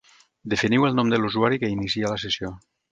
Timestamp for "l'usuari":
1.21-1.63